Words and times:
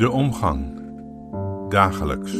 De 0.00 0.10
omgang. 0.10 0.80
Dagelijks. 1.68 2.32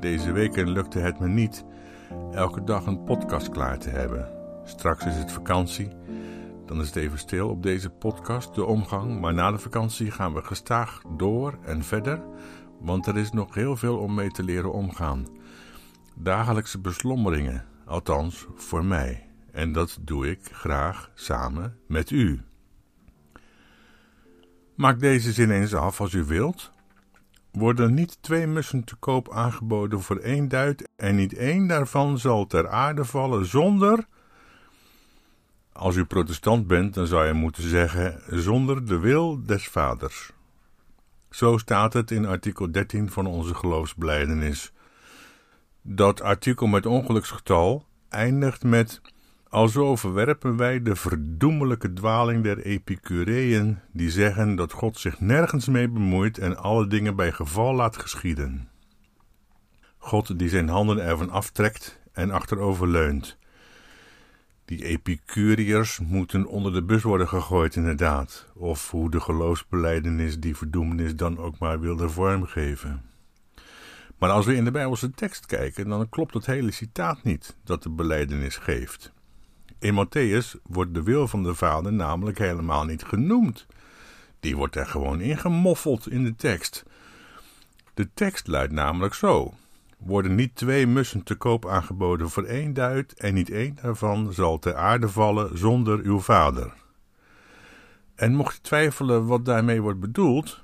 Deze 0.00 0.32
weken 0.32 0.70
lukte 0.70 0.98
het 0.98 1.20
me 1.20 1.28
niet 1.28 1.64
elke 2.32 2.64
dag 2.64 2.86
een 2.86 3.04
podcast 3.04 3.48
klaar 3.48 3.78
te 3.78 3.90
hebben. 3.90 4.28
Straks 4.64 5.06
is 5.06 5.16
het 5.16 5.32
vakantie. 5.32 5.88
Dan 6.66 6.80
is 6.80 6.86
het 6.86 6.96
even 6.96 7.18
stil 7.18 7.48
op 7.48 7.62
deze 7.62 7.90
podcast, 7.90 8.54
de 8.54 8.64
omgang. 8.64 9.20
Maar 9.20 9.34
na 9.34 9.50
de 9.50 9.58
vakantie 9.58 10.10
gaan 10.10 10.34
we 10.34 10.42
gestaag 10.42 11.02
door 11.16 11.58
en 11.62 11.82
verder 11.82 12.22
want 12.80 13.06
er 13.06 13.16
is 13.16 13.32
nog 13.32 13.54
heel 13.54 13.76
veel 13.76 13.98
om 13.98 14.14
mee 14.14 14.30
te 14.30 14.42
leren 14.42 14.72
omgaan. 14.72 15.26
Dagelijkse 16.14 16.78
beslommeringen, 16.78 17.64
althans 17.84 18.46
voor 18.54 18.84
mij. 18.84 19.28
En 19.52 19.72
dat 19.72 19.98
doe 20.00 20.30
ik 20.30 20.38
graag 20.42 21.10
samen 21.14 21.78
met 21.86 22.10
u. 22.10 22.40
Maak 24.74 25.00
deze 25.00 25.32
zin 25.32 25.50
eens 25.50 25.74
af 25.74 26.00
als 26.00 26.12
u 26.12 26.24
wilt. 26.24 26.72
Worden 27.52 27.94
niet 27.94 28.22
twee 28.22 28.46
mussen 28.46 28.84
te 28.84 28.96
koop 28.96 29.32
aangeboden 29.32 30.00
voor 30.00 30.16
één 30.16 30.48
duit 30.48 30.88
en 30.96 31.16
niet 31.16 31.34
één 31.34 31.66
daarvan 31.66 32.18
zal 32.18 32.46
ter 32.46 32.68
aarde 32.68 33.04
vallen 33.04 33.46
zonder... 33.46 34.06
Als 35.72 35.96
u 35.96 36.04
protestant 36.04 36.66
bent, 36.66 36.94
dan 36.94 37.06
zou 37.06 37.26
je 37.26 37.32
moeten 37.32 37.68
zeggen 37.68 38.22
zonder 38.42 38.86
de 38.86 38.98
wil 38.98 39.42
des 39.44 39.68
vaders. 39.68 40.32
Zo 41.36 41.58
staat 41.58 41.92
het 41.92 42.10
in 42.10 42.26
artikel 42.26 42.72
13 42.72 43.10
van 43.10 43.26
onze 43.26 43.54
geloofsbelijdenis. 43.54 44.72
Dat 45.82 46.22
artikel 46.22 46.66
met 46.66 46.86
ongeluksgetal 46.86 47.86
eindigt 48.08 48.64
met 48.64 49.00
Alzo 49.48 49.96
verwerpen 49.96 50.56
wij 50.56 50.82
de 50.82 50.96
verdoemelijke 50.96 51.92
dwaling 51.92 52.42
der 52.42 52.58
Epicureeën, 52.58 53.78
die 53.92 54.10
zeggen 54.10 54.54
dat 54.54 54.72
God 54.72 54.98
zich 54.98 55.20
nergens 55.20 55.68
mee 55.68 55.88
bemoeit 55.88 56.38
en 56.38 56.56
alle 56.56 56.86
dingen 56.86 57.16
bij 57.16 57.32
geval 57.32 57.74
laat 57.74 57.96
geschieden. 57.96 58.68
God 59.98 60.38
die 60.38 60.48
zijn 60.48 60.68
handen 60.68 60.98
ervan 60.98 61.30
aftrekt 61.30 62.00
en 62.12 62.30
achterover 62.30 62.88
leunt. 62.88 63.38
Die 64.66 64.84
Epicuriërs 64.84 65.98
moeten 65.98 66.46
onder 66.46 66.72
de 66.72 66.82
bus 66.82 67.02
worden 67.02 67.28
gegooid, 67.28 67.76
inderdaad. 67.76 68.46
Of 68.54 68.90
hoe 68.90 69.10
de 69.10 69.20
geloofsbeleidenis 69.20 70.40
die 70.40 70.56
verdoemenis 70.56 71.16
dan 71.16 71.38
ook 71.38 71.58
maar 71.58 71.80
wilde 71.80 72.08
vormgeven. 72.08 73.02
Maar 74.18 74.30
als 74.30 74.46
we 74.46 74.54
in 74.54 74.64
de 74.64 74.70
Bijbelse 74.70 75.10
tekst 75.10 75.46
kijken, 75.46 75.88
dan 75.88 76.08
klopt 76.08 76.34
het 76.34 76.46
hele 76.46 76.70
citaat 76.70 77.22
niet 77.22 77.56
dat 77.64 77.82
de 77.82 77.90
beleidenis 77.90 78.56
geeft. 78.56 79.12
In 79.78 80.06
Matthäus 80.06 80.60
wordt 80.62 80.94
de 80.94 81.02
wil 81.02 81.28
van 81.28 81.42
de 81.42 81.54
Vader 81.54 81.92
namelijk 81.92 82.38
helemaal 82.38 82.84
niet 82.84 83.04
genoemd. 83.04 83.66
Die 84.40 84.56
wordt 84.56 84.76
er 84.76 84.86
gewoon 84.86 85.20
ingemoffeld 85.20 86.10
in 86.10 86.24
de 86.24 86.36
tekst. 86.36 86.84
De 87.94 88.08
tekst 88.14 88.46
luidt 88.46 88.72
namelijk 88.72 89.14
zo: 89.14 89.54
worden 89.96 90.34
niet 90.34 90.54
twee 90.54 90.86
mussen 90.86 91.22
te 91.22 91.34
koop 91.34 91.66
aangeboden 91.66 92.30
voor 92.30 92.44
één 92.44 92.74
duit, 92.74 93.14
en 93.14 93.34
niet 93.34 93.50
één 93.50 93.78
daarvan 93.82 94.32
zal 94.32 94.58
ter 94.58 94.74
aarde 94.74 95.08
vallen 95.08 95.58
zonder 95.58 96.00
uw 96.00 96.20
vader. 96.20 96.72
En 98.14 98.34
mocht 98.34 98.54
je 98.54 98.60
twijfelen 98.60 99.26
wat 99.26 99.44
daarmee 99.44 99.82
wordt 99.82 100.00
bedoeld, 100.00 100.60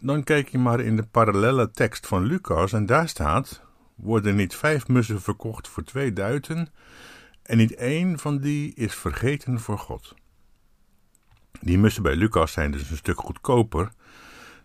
dan 0.00 0.24
kijk 0.24 0.48
je 0.48 0.58
maar 0.58 0.80
in 0.80 0.96
de 0.96 1.02
parallelle 1.02 1.70
tekst 1.70 2.06
van 2.06 2.24
Lucas 2.24 2.72
en 2.72 2.86
daar 2.86 3.08
staat: 3.08 3.62
worden 3.94 4.36
niet 4.36 4.54
vijf 4.54 4.88
mussen 4.88 5.20
verkocht 5.20 5.68
voor 5.68 5.82
twee 5.82 6.12
duiten, 6.12 6.68
en 7.42 7.56
niet 7.56 7.74
één 7.74 8.18
van 8.18 8.38
die 8.38 8.74
is 8.74 8.94
vergeten 8.94 9.60
voor 9.60 9.78
God. 9.78 10.14
Die 11.60 11.78
mussen 11.78 12.02
bij 12.02 12.16
Lucas 12.16 12.52
zijn 12.52 12.70
dus 12.70 12.90
een 12.90 12.96
stuk 12.96 13.20
goedkoper 13.20 13.90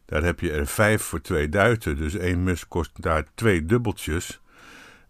daar 0.05 0.23
heb 0.23 0.39
je 0.39 0.51
er 0.51 0.67
vijf 0.67 1.01
voor 1.01 1.21
twee 1.21 1.49
duiten, 1.49 1.97
dus 1.97 2.15
één 2.15 2.43
mus 2.43 2.67
kost 2.67 3.01
daar 3.01 3.25
twee 3.35 3.65
dubbeltjes. 3.65 4.41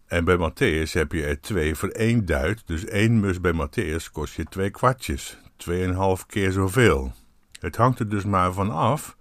En 0.06 0.24
bij 0.24 0.36
Matthäus 0.36 0.92
heb 0.92 1.12
je 1.12 1.24
er 1.26 1.40
twee 1.40 1.74
voor 1.74 1.88
één 1.88 2.26
duit, 2.26 2.62
dus 2.66 2.84
één 2.84 3.20
mus 3.20 3.40
bij 3.40 3.52
Matthäus 3.52 4.12
kost 4.12 4.34
je 4.34 4.44
twee 4.44 4.70
kwartjes, 4.70 5.38
tweeënhalf 5.56 6.26
keer 6.26 6.52
zoveel. 6.52 7.12
Het 7.60 7.76
hangt 7.76 7.98
er 7.98 8.08
dus 8.08 8.24
maar 8.24 8.52
van 8.52 8.70
af 8.70 9.16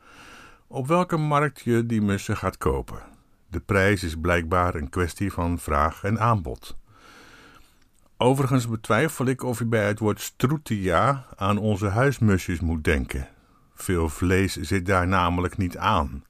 op 0.67 0.87
welke 0.87 1.17
markt 1.17 1.61
je 1.61 1.85
die 1.85 2.01
mussen 2.01 2.37
gaat 2.37 2.57
kopen. 2.57 2.99
De 3.47 3.59
prijs 3.59 4.03
is 4.03 4.15
blijkbaar 4.21 4.75
een 4.75 4.89
kwestie 4.89 5.31
van 5.31 5.59
vraag 5.59 6.03
en 6.03 6.19
aanbod. 6.19 6.77
Overigens 8.17 8.67
betwijfel 8.67 9.25
ik 9.25 9.43
of 9.43 9.59
je 9.59 9.65
bij 9.65 9.87
het 9.87 9.99
woord 9.99 10.21
strutia 10.21 11.25
aan 11.35 11.57
onze 11.57 11.87
huismusjes 11.87 12.59
moet 12.59 12.83
denken. 12.83 13.27
Veel 13.75 14.09
vlees 14.09 14.55
zit 14.55 14.85
daar 14.85 15.07
namelijk 15.07 15.57
niet 15.57 15.77
aan. 15.77 16.23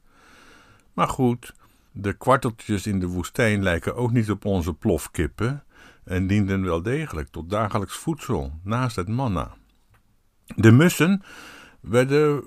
Maar 0.93 1.07
goed, 1.07 1.53
de 1.91 2.13
kwarteltjes 2.13 2.87
in 2.87 2.99
de 2.99 3.07
woestijn 3.07 3.63
lijken 3.63 3.95
ook 3.95 4.11
niet 4.11 4.31
op 4.31 4.45
onze 4.45 4.73
plofkippen 4.73 5.63
en 6.03 6.27
dienden 6.27 6.63
wel 6.63 6.81
degelijk 6.81 7.27
tot 7.27 7.49
dagelijks 7.49 7.97
voedsel 7.97 8.59
naast 8.63 8.95
het 8.95 9.07
manna. 9.07 9.55
De 10.55 10.71
mussen 10.71 11.23
werden, 11.79 12.43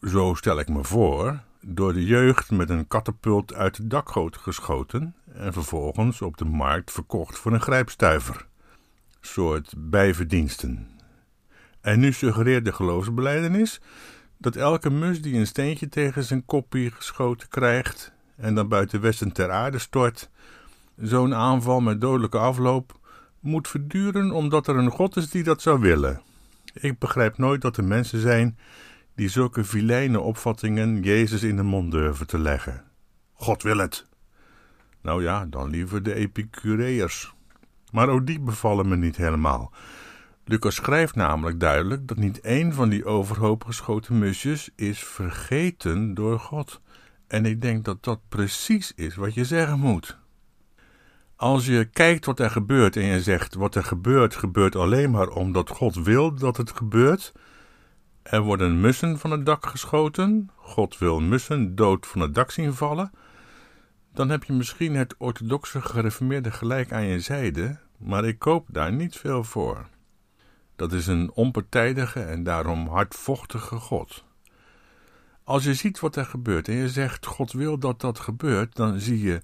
zo 0.00 0.34
stel 0.34 0.58
ik 0.58 0.68
me 0.68 0.84
voor, 0.84 1.40
door 1.60 1.92
de 1.92 2.04
jeugd 2.04 2.50
met 2.50 2.70
een 2.70 2.88
katapult 2.88 3.54
uit 3.54 3.76
de 3.76 3.86
dakgoot 3.86 4.36
geschoten 4.36 5.14
en 5.32 5.52
vervolgens 5.52 6.22
op 6.22 6.36
de 6.36 6.44
markt 6.44 6.92
verkocht 6.92 7.38
voor 7.38 7.52
een 7.52 7.60
grijpstuiver. 7.60 8.46
Soort 9.20 9.74
bijverdiensten. 9.76 10.88
En 11.80 12.00
nu 12.00 12.12
suggereert 12.12 12.64
de 12.64 12.72
geloofsbeleidenis 12.72 13.80
dat 14.44 14.56
elke 14.56 14.90
mus 14.90 15.22
die 15.22 15.34
een 15.34 15.46
steentje 15.46 15.88
tegen 15.88 16.24
zijn 16.24 16.44
koppie 16.44 16.90
geschoten 16.90 17.48
krijgt 17.48 18.12
en 18.36 18.54
dan 18.54 18.68
buiten 18.68 19.00
westen 19.00 19.32
ter 19.32 19.50
aarde 19.50 19.78
stort, 19.78 20.30
zo'n 20.96 21.34
aanval 21.34 21.80
met 21.80 22.00
dodelijke 22.00 22.38
afloop, 22.38 22.98
moet 23.40 23.68
verduren 23.68 24.30
omdat 24.30 24.66
er 24.66 24.76
een 24.76 24.90
God 24.90 25.16
is 25.16 25.30
die 25.30 25.42
dat 25.42 25.62
zou 25.62 25.80
willen. 25.80 26.20
Ik 26.74 26.98
begrijp 26.98 27.38
nooit 27.38 27.60
dat 27.60 27.76
er 27.76 27.84
mensen 27.84 28.20
zijn 28.20 28.58
die 29.14 29.28
zulke 29.28 29.64
vilijne 29.64 30.20
opvattingen 30.20 31.02
Jezus 31.02 31.42
in 31.42 31.56
de 31.56 31.62
mond 31.62 31.90
durven 31.90 32.26
te 32.26 32.38
leggen. 32.38 32.84
God 33.32 33.62
wil 33.62 33.78
het. 33.78 34.06
Nou 35.02 35.22
ja, 35.22 35.46
dan 35.46 35.70
liever 35.70 36.02
de 36.02 36.14
Epicureërs. 36.14 37.34
Maar 37.92 38.08
ook 38.08 38.26
die 38.26 38.40
bevallen 38.40 38.88
me 38.88 38.96
niet 38.96 39.16
helemaal. 39.16 39.72
Lucas 40.46 40.74
schrijft 40.74 41.14
namelijk 41.14 41.60
duidelijk 41.60 42.08
dat 42.08 42.16
niet 42.16 42.40
één 42.40 42.72
van 42.72 42.88
die 42.88 43.04
overhoop 43.04 43.64
geschoten 43.64 44.18
musjes 44.18 44.70
is 44.76 45.04
vergeten 45.04 46.14
door 46.14 46.38
God. 46.38 46.80
En 47.26 47.46
ik 47.46 47.60
denk 47.60 47.84
dat 47.84 48.04
dat 48.04 48.20
precies 48.28 48.92
is 48.94 49.14
wat 49.14 49.34
je 49.34 49.44
zeggen 49.44 49.78
moet. 49.78 50.18
Als 51.36 51.66
je 51.66 51.84
kijkt 51.84 52.24
wat 52.24 52.40
er 52.40 52.50
gebeurt 52.50 52.96
en 52.96 53.04
je 53.04 53.22
zegt 53.22 53.54
wat 53.54 53.74
er 53.74 53.84
gebeurt, 53.84 54.36
gebeurt 54.36 54.76
alleen 54.76 55.10
maar 55.10 55.28
omdat 55.28 55.68
God 55.68 55.94
wil 55.94 56.34
dat 56.34 56.56
het 56.56 56.72
gebeurt. 56.72 57.32
Er 58.22 58.40
worden 58.40 58.80
mussen 58.80 59.18
van 59.18 59.30
het 59.30 59.46
dak 59.46 59.66
geschoten, 59.66 60.50
God 60.56 60.98
wil 60.98 61.20
mussen 61.20 61.74
dood 61.74 62.06
van 62.06 62.20
het 62.20 62.34
dak 62.34 62.50
zien 62.50 62.74
vallen. 62.74 63.10
Dan 64.12 64.28
heb 64.28 64.44
je 64.44 64.52
misschien 64.52 64.94
het 64.94 65.14
orthodoxe 65.18 65.80
gereformeerde 65.80 66.50
gelijk 66.50 66.92
aan 66.92 67.06
je 67.06 67.20
zijde, 67.20 67.78
maar 67.98 68.24
ik 68.24 68.38
koop 68.38 68.66
daar 68.70 68.92
niet 68.92 69.16
veel 69.16 69.44
voor. 69.44 69.86
Dat 70.76 70.92
is 70.92 71.06
een 71.06 71.30
onpartijdige 71.34 72.20
en 72.20 72.42
daarom 72.42 72.88
hardvochtige 72.88 73.76
God. 73.76 74.24
Als 75.44 75.64
je 75.64 75.74
ziet 75.74 76.00
wat 76.00 76.16
er 76.16 76.24
gebeurt 76.24 76.68
en 76.68 76.74
je 76.74 76.88
zegt 76.88 77.26
God 77.26 77.52
wil 77.52 77.78
dat 77.78 78.00
dat 78.00 78.18
gebeurt, 78.18 78.76
dan 78.76 79.00
zie 79.00 79.22
je 79.22 79.42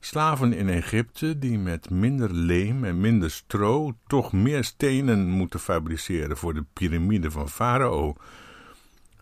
slaven 0.00 0.52
in 0.52 0.68
Egypte 0.68 1.38
die 1.38 1.58
met 1.58 1.90
minder 1.90 2.32
leem 2.32 2.84
en 2.84 3.00
minder 3.00 3.30
stro 3.30 3.92
toch 4.06 4.32
meer 4.32 4.64
stenen 4.64 5.28
moeten 5.28 5.60
fabriceren 5.60 6.36
voor 6.36 6.54
de 6.54 6.64
piramide 6.72 7.30
van 7.30 7.48
Farao. 7.48 8.14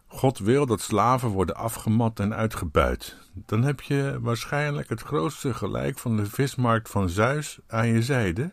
God 0.07 0.39
wil 0.39 0.67
dat 0.67 0.81
slaven 0.81 1.29
worden 1.29 1.57
afgemat 1.57 2.21
en 2.21 2.35
uitgebuit. 2.35 3.17
Dan 3.33 3.63
heb 3.63 3.81
je 3.81 4.19
waarschijnlijk 4.21 4.89
het 4.89 5.01
grootste 5.01 5.55
gelijk 5.55 5.99
van 5.99 6.17
de 6.17 6.27
vismarkt 6.27 6.89
van 6.89 7.09
Zeus 7.09 7.59
aan 7.67 7.89
je 7.89 8.03
zijde, 8.03 8.53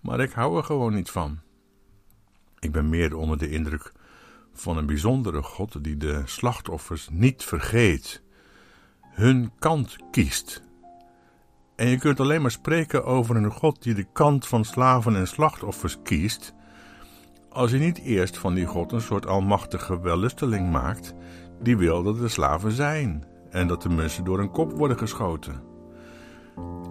maar 0.00 0.20
ik 0.20 0.32
hou 0.32 0.56
er 0.56 0.64
gewoon 0.64 0.94
niet 0.94 1.10
van. 1.10 1.38
Ik 2.62 2.72
ben 2.72 2.88
meer 2.88 3.16
onder 3.16 3.38
de 3.38 3.50
indruk 3.50 3.92
van 4.52 4.76
een 4.76 4.86
bijzondere 4.86 5.42
God 5.42 5.84
die 5.84 5.96
de 5.96 6.22
slachtoffers 6.24 7.08
niet 7.10 7.44
vergeet, 7.44 8.22
hun 9.00 9.52
kant 9.58 9.96
kiest. 10.10 10.62
En 11.76 11.88
je 11.88 11.98
kunt 11.98 12.20
alleen 12.20 12.42
maar 12.42 12.50
spreken 12.50 13.04
over 13.04 13.36
een 13.36 13.50
God 13.50 13.82
die 13.82 13.94
de 13.94 14.06
kant 14.12 14.46
van 14.46 14.64
slaven 14.64 15.16
en 15.16 15.28
slachtoffers 15.28 15.98
kiest, 16.02 16.54
als 17.48 17.70
je 17.70 17.78
niet 17.78 17.98
eerst 17.98 18.38
van 18.38 18.54
die 18.54 18.66
God 18.66 18.92
een 18.92 19.00
soort 19.00 19.26
almachtige 19.26 20.00
wellusteling 20.00 20.70
maakt, 20.70 21.14
die 21.62 21.76
wil 21.76 22.02
dat 22.02 22.18
de 22.18 22.28
slaven 22.28 22.72
zijn 22.72 23.24
en 23.50 23.66
dat 23.66 23.82
de 23.82 23.88
mensen 23.88 24.24
door 24.24 24.38
hun 24.38 24.50
kop 24.50 24.72
worden 24.72 24.98
geschoten. 24.98 25.62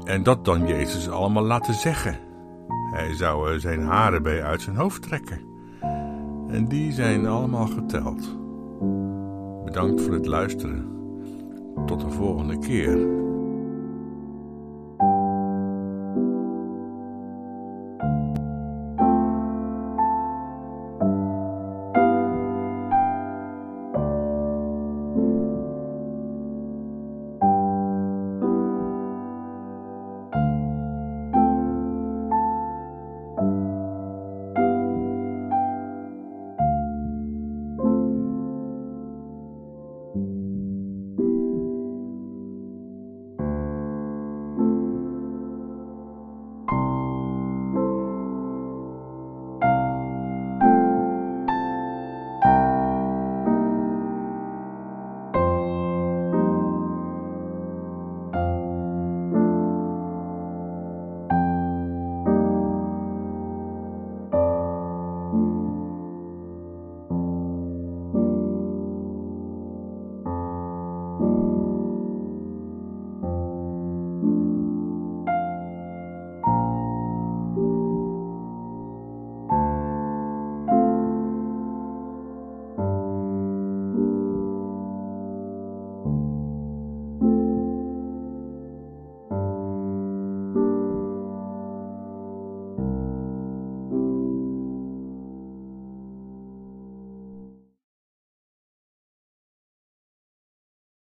En 0.03 0.23
dat 0.23 0.45
dan 0.45 0.67
Jezus 0.67 1.09
allemaal 1.09 1.43
laten 1.43 1.73
zeggen. 1.73 2.19
Hij 2.91 3.15
zou 3.15 3.59
zijn 3.59 3.81
haren 3.81 4.23
bij 4.23 4.43
uit 4.43 4.61
zijn 4.61 4.75
hoofd 4.75 5.01
trekken. 5.01 5.50
En 6.51 6.65
die 6.65 6.91
zijn 6.91 7.25
allemaal 7.25 7.67
geteld. 7.67 8.37
Bedankt 9.65 10.01
voor 10.01 10.13
het 10.13 10.25
luisteren. 10.25 10.85
Tot 11.85 11.99
de 11.99 12.09
volgende 12.09 12.59
keer. 12.59 13.20